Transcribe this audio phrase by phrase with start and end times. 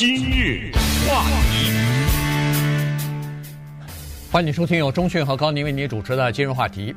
[0.00, 0.72] 今日
[1.06, 1.70] 话题，
[4.32, 6.94] 欢迎收听由中讯和高宁为您主持的今日话题。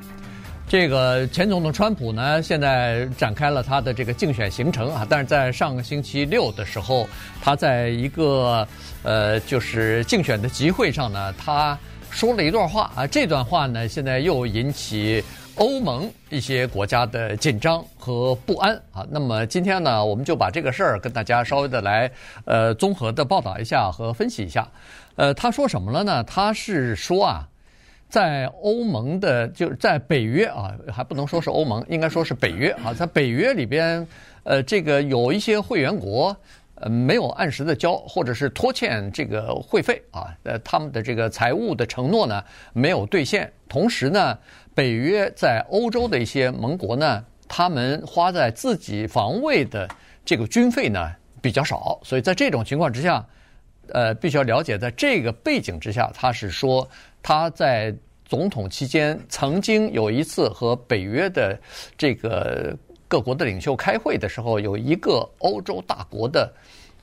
[0.70, 7.06] 这个前总统川普呢，现在展开了他的这个竞选行程啊，但是在上个星期六的时候，
[7.42, 8.66] 他在一个
[9.04, 11.78] 呃，就是竞选的集会上呢，他
[12.10, 15.22] 说了一段话啊，这段话呢，现在又引起
[15.56, 19.06] 欧盟一些国家的紧张和不安啊。
[19.10, 22.12] 那么今天呢，我们就把这个事儿跟大家稍微的来
[22.46, 24.68] 呃综合的报道一下和分析一下。
[25.16, 26.24] 呃，他说什么了呢？
[26.24, 27.48] 他是说啊。
[28.10, 32.94] 在欧盟的，就是在北约啊，还不能说是欧盟，应该说是北约啊。
[32.94, 34.08] 在北约里边，
[34.44, 36.38] 呃，这个有一些会员国，
[36.76, 43.52] 呃，没有按时的交，或者是拖欠这个会费啊，呃，他们的这个财务的承诺呢没有兑现。
[43.68, 44.38] 同时呢，
[44.76, 49.88] 北约在欧洲的一些盟国呢，他们花在自己防卫的
[50.26, 53.26] 这个军费呢比较少，所以在这种情况之下，
[53.90, 56.88] 呃，必须要了解，在这个背景之下，他是说。
[57.26, 61.58] 他在总统期间曾经有一次和北约的
[61.98, 62.78] 这个
[63.08, 66.54] 各国的领袖开会的时候，有一个欧洲大国的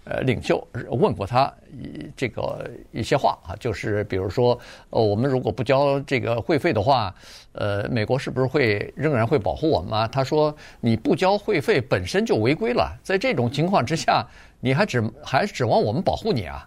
[0.04, 4.58] 呃领袖问过他一这个一些话啊，就是比如说，
[4.90, 7.14] 呃，我们如果不交这个会费的话，
[7.52, 10.08] 呃，美国是不是会仍然会保护我们啊？
[10.08, 14.26] 他说，你不交会费本身就违规了，在这种情况之下，
[14.60, 16.66] 你还指还指望我们保护你啊？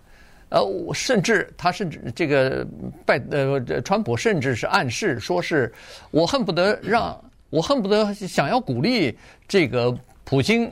[0.50, 0.62] 呃，
[0.94, 2.66] 甚至他甚至这个
[3.06, 5.74] 拜呃，川普甚至是暗示说是，
[6.12, 9.18] 我恨不得让我恨不得想要鼓励
[9.48, 10.72] 这个普京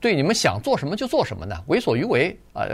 [0.00, 1.56] 对你们想做什么就做什么呢？
[1.66, 2.66] 为所欲为啊！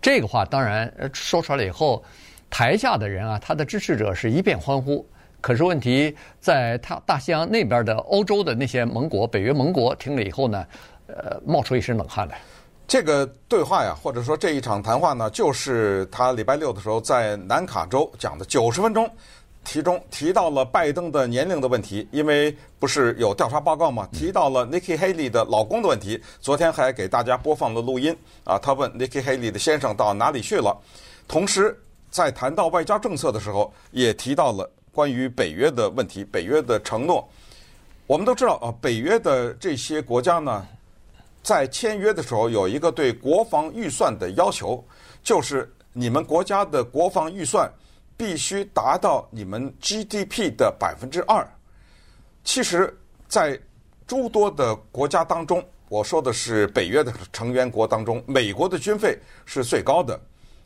[0.00, 2.04] 这个话当然说出来以后，
[2.50, 5.06] 台下的人啊，他的支持者是一片欢呼。
[5.40, 10.66] 可是问题在他大西洋那边的欧洲的那些盟国，北约盟国听了以后呢，
[11.06, 12.40] 呃，冒出一身冷汗来。
[12.86, 19.08] 这个对话呀，或者说这一场谈话呢，就是他礼拜六的时候在南卡州讲的九十分钟，
[19.64, 24.08] 其中提到了拜登的年龄的问题，因为不是有调查报告吗？
[24.12, 26.20] 提到了 Nikki Haley 的老公的问题。
[26.40, 30.76] 昨天还给大家播放了录音啊，他问 Nikki Haley 的先生到哪里去了。
[31.26, 31.78] 同时，
[32.10, 37.26] 在谈到外交政策的时候，也提到了关于北约的问题，北约的承诺。
[38.06, 40.66] 我们都知道啊，北约的这些国家呢。
[41.42, 44.84] 在签约的时候，有一个对国防预算的要求，
[45.24, 47.68] 就是你们国家的国防预算
[48.16, 51.46] 必须达到你们 GDP 的百分之二。
[52.44, 52.92] 其实，
[53.28, 53.58] 在
[54.06, 60.20] 诸多的国家当中，我说的是北约的成员国当中，美国的军费是最高的。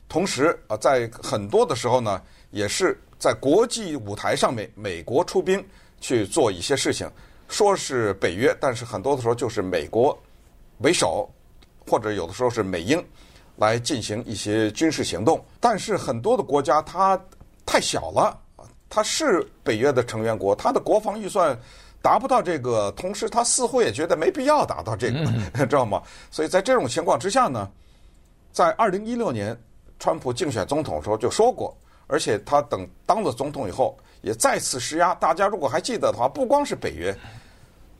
[0.09, 5.65] 同时啊，在很多的时候呢，也是在国际舞台上面，美国出兵
[6.01, 7.11] 去做一些事情，
[7.49, 10.17] 说是北约，但是很多的时候就是美国。
[10.79, 11.29] 为首，
[11.87, 13.05] 或者有的时候是美英
[13.57, 17.19] 来进行一些军事行动，但是很多的国家它
[17.67, 18.39] 太小了，
[18.89, 21.59] 它是北约的成员国，它的国防预算
[22.01, 25.27] 达不到这个，同时它似乎也觉得没必要达到这个，
[25.67, 26.01] 知道吗？
[26.31, 27.69] 所以在这种情况之下呢，
[28.53, 29.55] 在二零一六年
[29.99, 35.15] 川普竞选总统的时候就说过，而且他等当了总统以后也再次施压。
[35.17, 37.15] 大家如果还记得的话，不光是北约，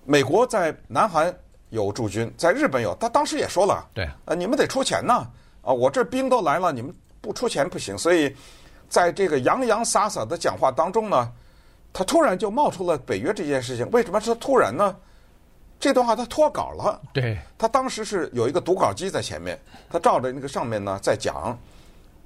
[0.05, 1.35] 美国在南韩。
[1.71, 5.27] 有驻军，在日本有，他当时也说了，对，呃，你们得出钱呐，
[5.63, 7.99] 啊，我这兵都来了，你们不出钱不行。
[7.99, 8.33] 所以，
[8.89, 11.31] 在这个洋洋洒洒的讲话当中呢，
[11.93, 13.89] 他突然就冒出了北约这件事情。
[13.91, 14.97] 为什么是突然呢？
[15.79, 19.59] 这段话他脱稿了，对，他当时是有一个读稿机在前面，
[19.91, 21.59] 他照着那个上面呢在讲，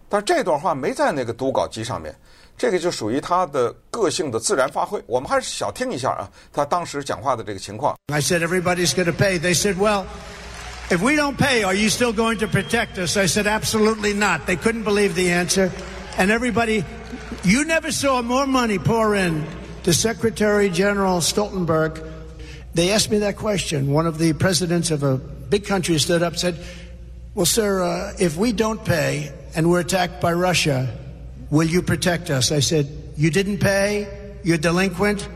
[0.08, 2.14] 但是这段话没在那个读稿机上面。
[2.56, 5.02] 这个就属于他的个性的自然发挥。
[5.06, 7.96] 我们还是小听一下啊，他当时讲话的这个情况。
[8.12, 9.38] I said everybody's going to pay.
[9.38, 10.04] They said, well,
[10.90, 13.16] if we don't pay, are you still going to protect us?
[13.16, 14.46] I said, absolutely not.
[14.46, 15.70] They couldn't believe the answer.
[16.18, 16.84] And everybody,
[17.44, 19.46] you never saw more money pour in
[19.84, 22.06] to Secretary General Stoltenberg.
[22.74, 23.92] They asked me that question.
[23.92, 26.64] One of the presidents of a big country stood up and said,
[27.34, 30.96] well, sir, uh, if we don't pay and we're attacked by Russia,
[31.50, 32.52] Will you protect us?
[32.52, 34.36] I said, You didn't pay?
[34.44, 35.28] You're delinquent?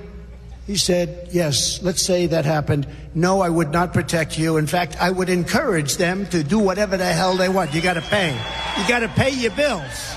[0.67, 2.87] He said, Yes, let's say that happened.
[3.15, 4.57] No, I would not protect you.
[4.57, 7.75] In fact, I would encourage them to do whatever the hell they want.
[7.75, 8.33] You got to pay.
[8.79, 10.17] You got to pay your bills.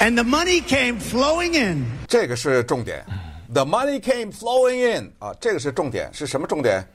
[0.00, 1.86] And the money came flowing in.
[2.06, 3.04] 这个是重点。
[3.52, 6.12] The money came flowing in 啊，这个是重点。
[6.12, 6.86] 是什么重点？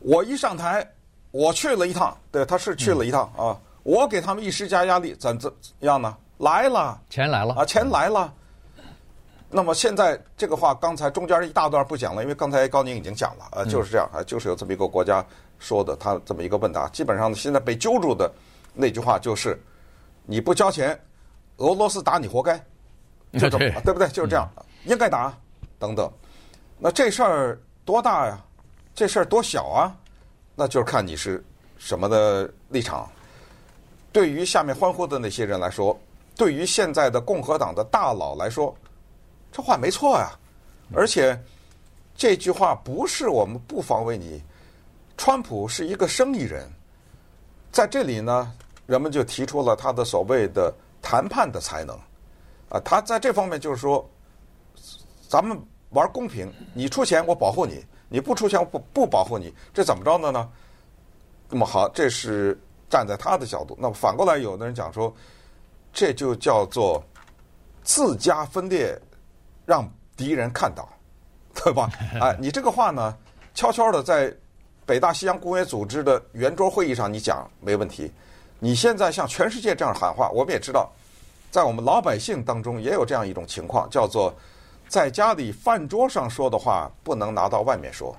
[0.00, 0.88] 我一上台，
[1.30, 3.60] 我去了一趟，对，他是去了一趟、嗯、啊。
[3.84, 6.16] 我给他们一施加压力，怎怎样呢？
[6.38, 8.32] 来了，钱来了啊，钱来了。
[9.50, 15.24] 那么现在这个话，刚才中间一大段不讲了，因为刚才高宁已经讲了，呃，就是这样啊，就是有这么一个国家
[15.58, 18.30] 说的，他这么一个问答，基本上现在被揪住的
[18.74, 19.58] 那句话就是：
[20.26, 20.98] 你不交钱，
[21.58, 22.58] 俄罗斯打你活该，
[23.38, 24.08] 就这么，对不对？
[24.08, 24.50] 就是这样，
[24.84, 25.32] 应该打
[25.78, 26.10] 等等。
[26.78, 28.40] 那这事儿多大呀？
[28.94, 29.94] 这事儿多小啊？
[30.56, 31.44] 那就是看你是
[31.78, 33.08] 什么的立场。
[34.10, 35.96] 对于下面欢呼的那些人来说，
[36.34, 38.74] 对于现在的共和党的大佬来说，
[39.52, 40.30] 这话没错呀。
[40.94, 41.38] 而且
[42.16, 44.42] 这句话不是我们不防卫你。
[45.16, 46.68] 川普是一个生意人，
[47.70, 48.52] 在这里呢，
[48.86, 50.72] 人们就提出了他的所谓的
[51.02, 51.96] 谈判的才能。
[52.68, 54.08] 啊，他在这方面就是说，
[55.28, 55.58] 咱们
[55.90, 60.48] 玩公平，你出钱我保护你，你不出钱我不不保护你，这怎么着的呢？
[61.48, 62.58] 那么好，这是
[62.90, 63.76] 站在他的角度。
[63.80, 65.14] 那么反过来，有的人讲说，
[65.92, 67.02] 这就叫做
[67.82, 68.98] 自家分裂，
[69.64, 70.88] 让敌人看到，
[71.54, 71.90] 对吧？
[72.20, 73.16] 哎，你这个话呢，
[73.54, 74.34] 悄悄的在。
[74.88, 78.10] 北大西洋公约组织的圆桌会议上，你讲没问题。
[78.58, 80.90] 你现在向全世界这样喊话，我们也知道，
[81.50, 84.34] 在我们老百姓当中也有这样一种情况，叫做
[84.88, 88.14] 在家里饭桌上说的话不能拿到外面说。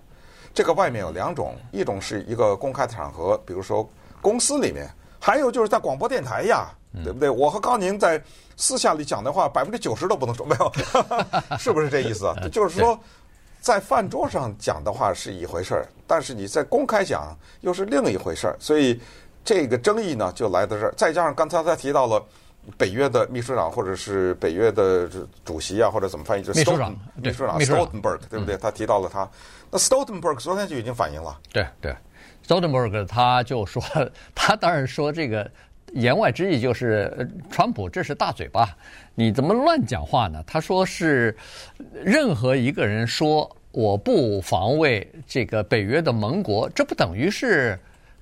[0.54, 3.88] 这个外面有两种，一种是一个公开的场合，比如说
[4.22, 4.88] 公司里面；
[5.20, 6.70] 还有就是在广播电台呀，
[7.04, 7.30] 对不对？
[7.30, 8.22] 我和高宁在
[8.58, 10.72] 私下里讲的话，百分之九十都不能说，没有，
[11.58, 12.34] 是不是这意思？
[12.52, 13.00] 就是说。
[13.62, 18.98] 在饭桌上讲的话是一回事儿，但是你在公开讲又是另一回事儿，所以
[19.50, 20.94] 这个争议呢就来到这儿。
[20.96, 22.24] 再加上刚才他提到了
[22.78, 25.10] 北约的秘书长或者是北约的
[25.44, 28.56] 主席啊，或者怎么翻译，就秘书长，秘书长 Stoltenberg，对不对？
[28.56, 29.28] 他提到了他，
[29.72, 31.36] 那 Stoltenberg 昨天就已经反映了。
[31.52, 31.96] 对对
[32.48, 33.82] ，Stoltenberg 他就说，
[34.36, 35.50] 他当然说这个。
[35.96, 38.78] 言外之意就是，川普这是大嘴巴，
[39.16, 40.44] 你怎么乱讲话呢？
[40.46, 41.36] 他说是
[41.92, 47.76] 任何一个人说我不防卫这个北约的盟国，这不等于是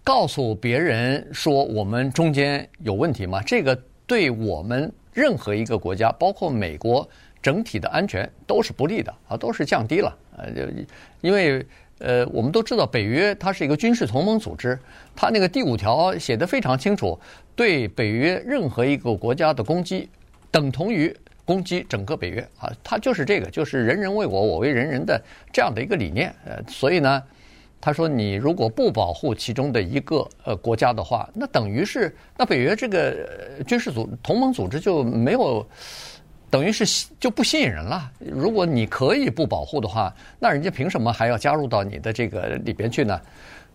[0.08, 3.42] 告诉别人说我们中间有问题吗？
[3.46, 7.06] 这个对我们任何一个国家，包括美国
[7.42, 10.62] 整体的安全都是不利的啊，都是降低了呃，就
[11.20, 11.66] 因为。
[12.00, 14.78] 呃，我们都知道北约它是一个军事同盟组织，
[15.16, 17.20] 它那个第五条写得非常清楚，
[17.56, 20.08] 对北约任何一个国家的攻击，
[20.52, 21.12] 等同于
[21.44, 25.20] 攻击整个北约啊，它就是这个，就是人人为我，我为人人的
[25.52, 26.32] 这样的一个理念。
[26.46, 27.24] 呃，所以呢，
[27.80, 33.28] 他说你如果不保护其中的一个呃国家的话，那等于是那北约这个
[33.66, 35.66] 军事组同盟组织就没有。
[36.50, 38.10] 等于是就不吸引人了。
[38.20, 43.20] 如果你可以不保护的话，那人家凭什么还要加入到你的这个里边去呢？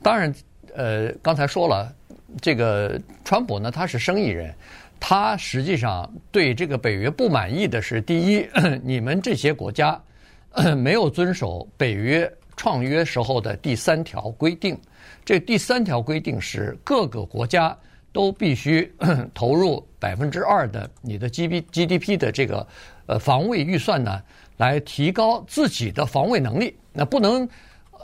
[0.02, 0.34] 当然，
[0.74, 1.92] 呃，刚才说了，
[2.40, 4.54] 这个川普呢，他是生意人，
[4.98, 8.48] 他实际上对这个北约不满意的是：第一，
[8.82, 10.00] 你们这些国家
[10.74, 14.78] 没有遵守北约创约时候的第三条规定。
[15.24, 17.76] 这第三条规定是各个国家。
[18.14, 18.92] 都必须
[19.32, 22.66] 投入百分之二的你的 G B G D P 的这个
[23.06, 24.20] 呃防卫预算呢，
[24.58, 26.76] 来提高自己的防卫能力。
[26.92, 27.48] 那不能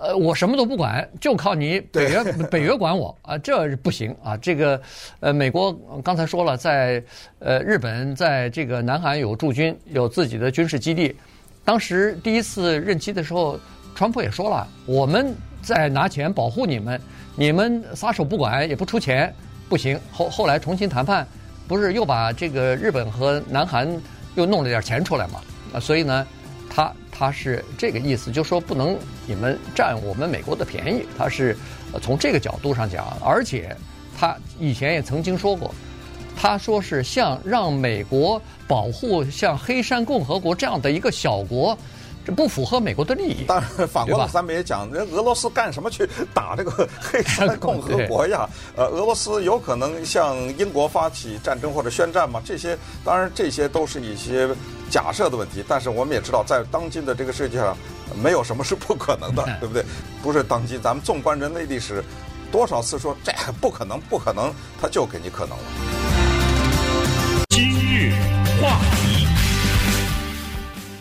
[0.00, 4.34] 呃我什么都不管，就靠你北约 北约管我啊，这不行啊。
[4.34, 4.80] 这个
[5.20, 7.04] 呃美国刚才说了，在
[7.38, 11.14] 呃日本在这个南韩有驻军，有自己的军事基地。
[11.66, 13.60] 当时第一次任期的时候，
[13.98, 17.00] 川普也说了，我们在拿钱保护你们，
[17.34, 19.34] 你们撒手不管也不出钱。
[19.68, 21.26] 不行，后后来重新谈判，
[21.67, 23.88] 不是又把这个日本和南韩
[24.36, 25.40] 又弄了点钱出来嘛？
[25.72, 26.24] 啊，所以呢，
[26.70, 31.56] 他他是这个意思，就说不能你们占我们美国的便宜，他是
[32.00, 33.76] 从这个角度上讲，而且
[34.17, 35.74] 他以前也曾经说过，
[36.36, 41.76] 他说是像让美国保护像黑山共和国这样的一个小国。
[42.29, 43.44] 这不符合美国的利益。
[43.47, 48.47] 当然，反过来咱们也讲，人俄罗斯干什么去打这个 黑山共和国呀？
[48.77, 52.39] 呃，俄罗斯有可能向英国发起战争或者宣战吗？
[52.44, 54.47] 这些当然，这些都是一些
[54.91, 55.65] 假设的问题。
[55.67, 57.75] 但是我们也知道，在当今的这个世界上，
[58.23, 59.82] 没有什么是不可能的， 对不对？
[60.23, 62.05] 不是当今，咱们纵观人类历史，
[62.53, 65.65] 多少次说这不可能，不可能，他就给你可能了。
[67.49, 68.37] 今日。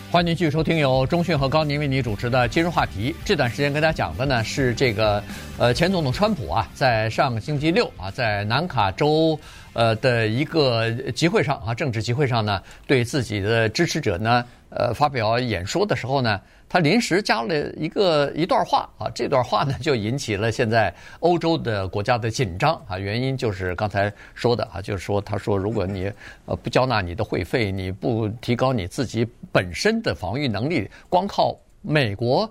[0.10, 3.14] 欢迎您继续收听由中讯和高宁为您主持的今日话题。
[3.26, 5.22] 这段时间跟大家讲的呢是这个，
[5.58, 9.38] 呃，前总统川普啊，在上个星期六啊，在南卡州
[9.74, 16.40] 呃的一个集会上啊，政治集会上呢，对自己的支持者呢，呃，发表演说的时候呢。
[16.70, 23.00] 他临时加了一个一段话啊，这段话呢就引起了现在欧洲的国家的紧张啊。
[23.00, 26.12] 原因就是刚才说的啊，就是说他说，如果你
[26.46, 32.50] 呃不交纳你的会费，你不提高你自己本身的防御能力，光靠美国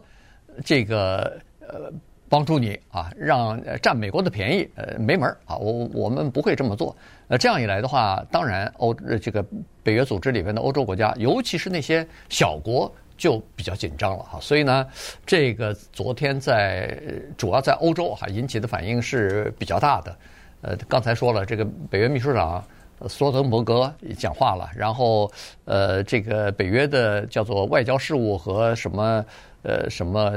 [0.64, 1.92] 这个呃
[2.26, 5.58] 帮助你啊，让占美国的便宜，呃，没门儿啊！
[5.58, 6.96] 我我们不会这么做。
[7.28, 9.44] 呃，这样一来的话，当然欧这个
[9.82, 14.38] 北约组织里面的欧洲国家，尤其是那些小国，就比较紧张了哈。
[14.40, 14.86] 所以呢，
[15.24, 16.96] 这个昨天在
[17.36, 20.16] 主要在欧洲哈引起的反应是比较大的。
[20.60, 22.64] 呃，刚才说了，这个北约秘书长
[23.08, 25.30] 斯托滕伯格讲话了，然后
[25.64, 29.24] 呃，这个北约的叫做外交事务和什么。
[29.66, 30.32] 呃，什么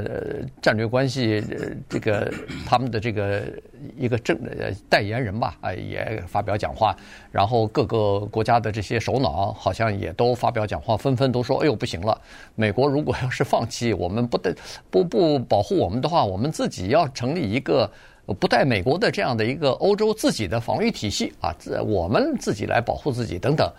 [0.60, 1.40] 战略关系？
[1.88, 2.28] 这个
[2.66, 3.44] 他们的这个
[3.96, 4.36] 一个政
[4.88, 6.96] 代言人吧，啊，也发表讲话。
[7.30, 12.20] 然后各个国家的这些首脑好像也都发表讲话，纷纷都说：“哎呦，不行了！
[12.56, 14.52] 美国如果要是放弃我们不得
[14.90, 17.88] 不不保护我们的话，我们自己要成立一个。”
[18.38, 23.70] 不带美国的这样的一个欧洲自己的防御体系啊，自我们自己来保护自己等等，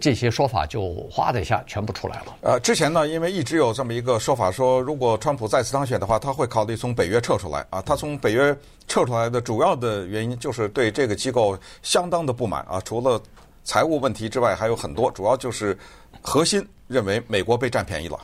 [0.00, 2.36] 这些说法就哗的一下全部出来了。
[2.42, 7.82] 呃，之前呢，因为一直有这么一个说法，说如果川普再次当选的话，他会考虑从北约撤出来啊。
[7.82, 12.80] 他从北约撤出来的主要的原因就是对这个机构相当的不满啊。
[12.84, 13.20] 除了
[13.64, 15.76] 财务问题之外，还有很多，主要就是
[16.22, 18.20] 核心认为美国被占便宜了，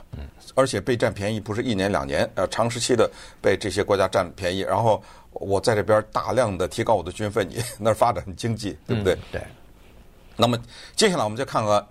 [0.54, 5.02] 而且被占便宜不是一年两年，呃，长时期的被这些国家占便宜，然后。
[5.36, 9.14] 我在这边大量的提高我的军费，你 那儿发展经济，对不对？
[9.14, 9.42] 嗯、对。
[10.36, 10.58] 那么
[10.94, 11.82] 接下来我们就看看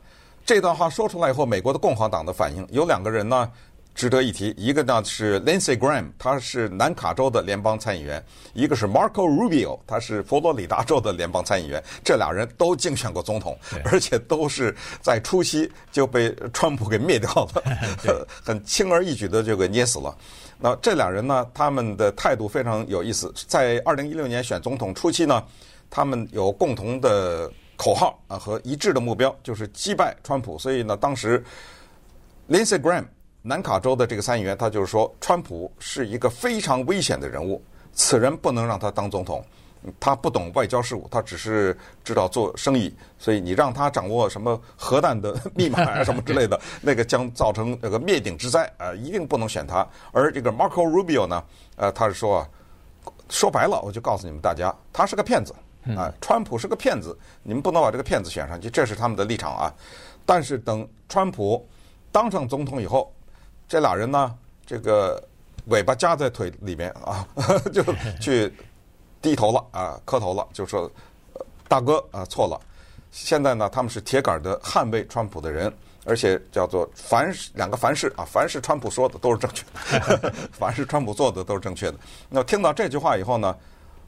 [0.45, 2.63] 这段话说出来以后，美国的共和党的反应。
[2.69, 3.51] 有两个人呢
[3.93, 8.19] 值得一提，一个呢是 Lindsey Graham，他是南卡州的联邦参议员；
[8.53, 11.83] 一个是 Marco Rubio，他是佛罗里达州的联邦参议员。
[12.03, 17.63] 这俩人都竞选过总统，而且都是在初期就被川普给灭掉了，
[18.43, 20.17] 很轻而易举的就给捏死了。
[20.57, 23.31] 那这俩人呢，他们的态度非常有意思。
[23.47, 25.43] 在二零一六年选总统初期呢，
[25.89, 30.57] 他们有共同的口号啊和一致的目标，就是击败川普。
[30.57, 31.43] 所以呢，当时
[32.49, 33.05] Lindsey Graham
[33.43, 37.61] 南卡州的这个参议员，他就是说，川普是一个非常危险的人物，
[37.93, 39.43] 此人不能让他当总统。
[39.99, 49.83] 他不懂外交事务，他只是知道做生意，所以你让他掌握什么核弹的密码啊什么之类的， 那个将造成那个灭顶之灾啊，一定不能选他。
[50.11, 51.43] 而这个 Marco Rubio 呢，
[51.77, 52.49] 呃，他是说啊，
[53.27, 55.51] 说白了，我就告诉你们大家，他是个骗子
[55.97, 59.73] 啊，川普是个骗子，你们不能把这个骗子选上去，这是他们的立场啊。
[60.27, 61.67] 但是等川普
[62.11, 63.11] 当上总统以后，
[63.71, 64.35] 这俩人呢，
[64.65, 65.23] 这个
[65.67, 67.25] 尾巴夹在腿里面啊，
[67.71, 67.81] 就
[68.19, 68.53] 去。
[69.21, 70.91] 低头了啊，磕头了，就说
[71.67, 72.59] 大哥啊错了。
[73.11, 75.71] 现在呢，他们是铁杆的捍卫川普的人，
[76.05, 79.63] 而且叫做凡是两个凡是啊，凡是川普说的都是正确
[79.99, 81.99] 的， 凡是川普做的都是正确的。
[82.29, 83.55] 那听到这句话以后呢，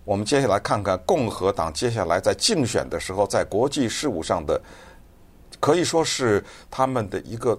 [0.04, 4.60] 我们接下来看看共和党接下来在竞选的时候，在国际事务上的，
[5.60, 7.56] 可以说是他们的一个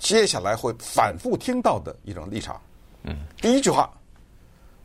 [0.00, 2.60] 接下来会反复听到的一种立场。
[3.04, 3.88] 嗯，第一句话，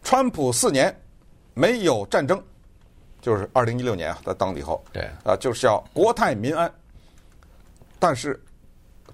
[0.03, 0.95] 川普四年。
[1.57, 2.37] 没有战争，
[3.21, 6.69] 就是二零一六年啊，他当了以后，对啊，就是要国泰民安。
[7.97, 8.37] 但是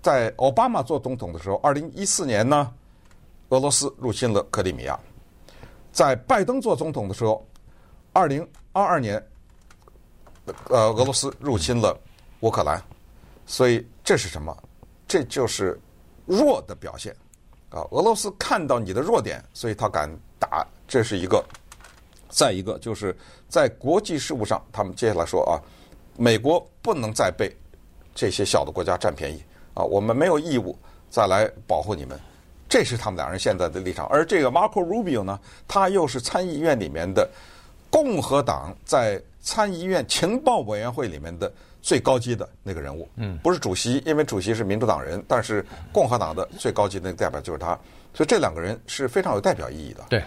[0.02, 2.74] 在奥巴马做总统的时候，二零一四年呢，
[3.50, 5.00] 俄罗斯入侵了克里米亚；
[5.92, 7.48] 在拜登做总统的时候，
[8.12, 8.42] 二零
[8.72, 9.24] 二二年，
[10.70, 11.96] 呃，俄罗斯入侵了
[12.40, 12.84] 乌克兰。
[13.46, 14.58] 所以这是什么？
[15.08, 15.80] 这就是
[16.32, 17.14] 弱的表现
[17.70, 17.86] 啊！
[17.92, 20.10] 俄罗斯看到你的弱点，所以他敢
[20.40, 21.44] 打，这是一个。
[22.30, 23.14] 再一个就是
[23.50, 25.60] 在国际事务上，他们接下来说啊，
[26.16, 27.54] 美国不能再被
[28.16, 30.74] 这些小的国家占便宜啊，我们没有义务
[31.10, 32.18] 再来保护你们，
[32.70, 34.08] 这是他们两人现在的立场。
[34.08, 37.30] 而这个 Marco Rubio 呢，他又是参议院里面的
[37.90, 47.78] 共和党在参议院情报委员会里面的最高级的那个人物，嗯，不是主席，因为主席是民主党人，但是共和党的最高级的那个代表就是他，
[48.14, 50.04] 所以这两个人是非常有代表意义的。
[50.10, 50.24] 对。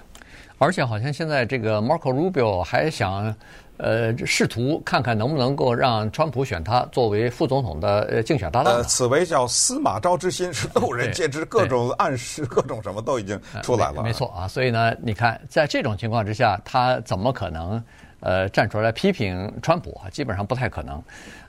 [0.58, 3.34] 而且好像现在这个 Marco Rubio 还想，
[3.76, 8.72] 呃，试图看看能不能够让川普选他作为副总统的竞选搭档。
[8.72, 14.00] 呃，此为叫司马昭之心，是路人皆知，各种暗示，各种什么都已经出来了。
[14.00, 17.82] 没错啊，所以呢，你看，在这种情况之下，他怎么可能
[18.24, 20.10] 呃站出来批评川普啊？
[20.10, 21.00] 基本上不太可能。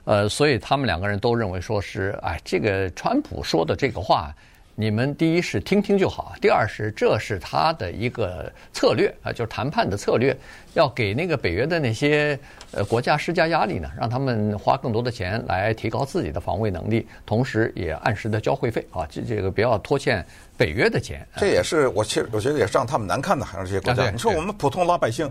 [0.04, 4.32] 呃，所以他们两个人都认为说是，哎，这个川普说的这个话。
[4.78, 10.36] 你们第一是听听就好，第二是这是他的一个策略啊，就是谈判的策略，
[10.74, 12.38] 要给那个北约的那些
[12.72, 20.22] 呃国家施加压力呢，让他们花更多的钱来提高自己的防卫能力，同时也按时的交会费啊，这这个不要拖欠
[20.58, 21.26] 北约的钱。
[21.36, 24.10] 这也是我其实我觉得也是让他们难看的，还是这些国家。
[24.10, 25.26] 你说我们普通老百姓，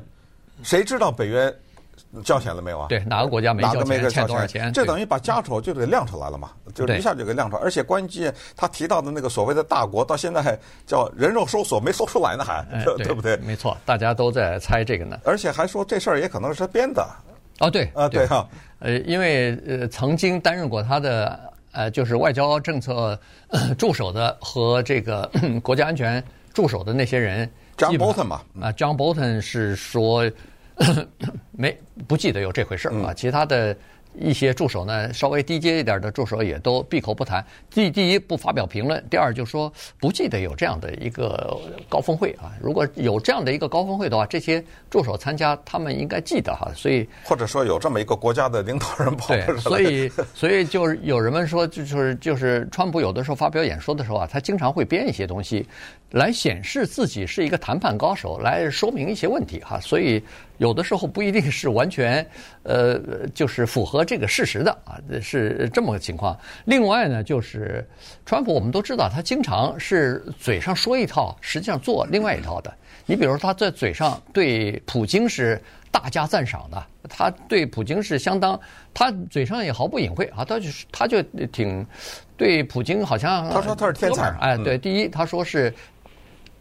[0.63, 1.53] 谁知道北约
[2.23, 2.87] 交钱了没有啊？
[2.87, 3.77] 对，哪个国家没交钱？
[3.77, 4.71] 哪个没给欠多少钱？
[4.71, 7.61] 这等于把家丑就给亮出来了嘛，就一下就给亮出来。
[7.61, 12.65] 而且关键他提到的那个所谓的大国，到现在还叫人肉搜索没搜出来呢，还
[12.97, 13.35] 对不对？
[13.37, 15.19] 没错，大家都在猜这个呢。
[15.25, 17.05] 而且还说这事儿也可能是他编的。
[17.59, 18.47] 哦，对啊，对哈，
[18.79, 21.39] 呃，因为呃曾经担任过他的
[21.71, 23.17] 呃就是外交政策
[23.77, 25.29] 助手的和这个
[25.63, 30.29] 国家安全助手的那些人，John Bolton 嘛，啊，John Bolton 是说。
[31.51, 33.73] 没不记得有这回事儿啊，其他的。
[34.19, 37.45] 一些助手呢，稍微低阶一点的助手也都闭口不谈。
[37.69, 42.53] 第第一不发表评论，第二就说不记得有这样的一个高峰会啊。
[42.61, 46.71] 如果有这样的一个高峰会的话，这些助手参加，他们应该记得哈。
[46.75, 55.67] 所以或者说有这么一个国家的领导人跑对，所以所以就是有人们说，就是就是川普有的时候发表演说的时候啊，他经常会编一些东西
[56.11, 59.79] 来显示自己是一个谈判高手，来说明一些问题哈。
[59.79, 60.23] 所以
[60.57, 62.25] 有的时候不一定是完全
[62.63, 62.99] 呃
[63.33, 64.05] 就是符合。
[64.05, 66.37] 这个事实的啊，是这么个情况。
[66.65, 67.87] 另外呢，就是
[68.25, 72.73] 川普，我们都知道他经常是嘴上说一套，实际上做另外一套的。
[73.07, 78.59] 你比如说他在嘴上对普京是大加赞赏的，他对普京是相当，
[78.93, 81.85] 他嘴上也毫不隐晦啊，他就他就挺
[82.35, 85.73] 对普京好像他说他是天才，哎，对，第一他说是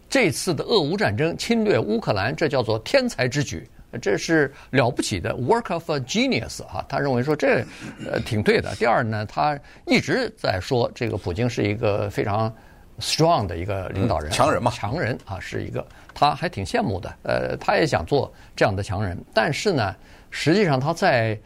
[0.08, 3.66] 这次的俄乌战争侵略乌克兰，这叫做天才之举。
[4.00, 7.64] 这是了不起的 work of a genius 啊，他认为说这
[8.10, 8.74] 呃挺对的。
[8.76, 12.54] 第二呢，他一直在说这个普京是一个非常
[13.00, 17.14] strong 的一个领导人，强人嘛，强人啊，是一个，他还挺羡慕的。
[17.22, 19.94] 呃，他也想做这样的强人，但是呢，
[20.30, 21.38] 实际上他在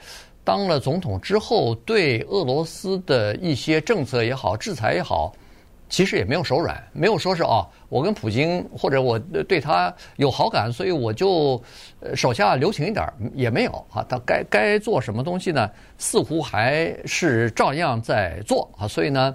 [0.45, 5.35] 当了总统之后，对俄罗斯的一些政策也好，制裁也好。
[5.89, 11.61] 其实也没有手软，没有说是哦，我跟普京或者我对他有好感，所以我就
[12.15, 14.05] 手下留情一点，也没有啊。
[14.09, 15.71] 他该该做什么东西呢？
[15.97, 18.87] 似乎还是照样在做啊。
[18.87, 19.35] 所以呢，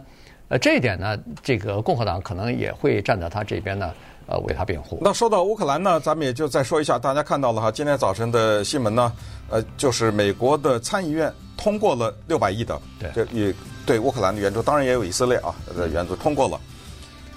[0.50, 3.92] 呃，这一点呢，这个共和党可能也会站在他这边呢，
[4.28, 5.00] 呃，为他辩护。
[5.02, 9.12] 那说到乌克兰呢，咱们也就再说一下，大家看到了哈，今天早晨的新闻呢，
[9.50, 13.56] 呃，就是美国的参议院通过了六百亿的，对，这与。
[13.86, 16.58] 对乌克兰的援助，当然也有以色列啊的援助通过了。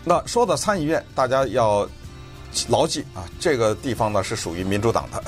[0.05, 1.85] 那说到参议院，大家要
[2.69, 5.21] 牢记啊，这个地方呢是属于民主党的，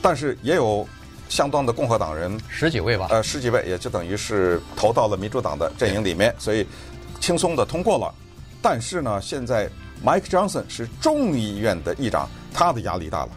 [0.00, 0.88] 但是也有
[1.28, 6.66] 相当的共和党人，十几位吧，呃，十几位，也就等于是投到了民主党的阵营里面，所以
[7.20, 8.10] 轻松的通过了。
[8.62, 9.68] 但是呢，现在
[10.04, 13.30] Mike Johnson 是众议院的议长，他的压力大了，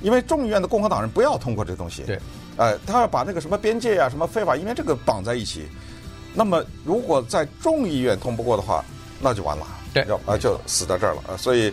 [0.00, 2.18] 因为众议院的共和党人不要通过这东西，对，
[2.56, 5.68] 呃，他要把那个什么边界啊、什么非法移民这个绑在一起。
[6.32, 8.84] 那么，如果在众议院通不过的话，
[9.20, 11.72] 那就完了，对，要啊就死在这儿了啊，所以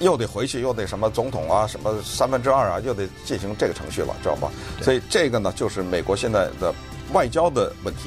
[0.00, 4.50] 又得回去，又得什么总统啊，什么三分之二啊，又得进行这个程序了，知道吧？
[4.82, 6.74] 所以这个呢，就是美国现在的
[7.12, 8.02] 外交的问题。